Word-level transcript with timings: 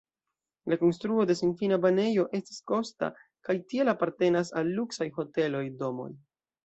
La 0.71 0.77
konstruo 0.83 1.25
de 1.31 1.35
senfina 1.41 1.77
banejo 1.83 2.25
estas 2.39 2.63
kosta 2.71 3.09
kaj 3.49 3.57
tiel 3.75 3.93
apartenas 3.97 4.51
al 4.63 4.73
luksaj 4.81 5.09
hoteloj, 5.19 5.63
domoj. 5.85 6.09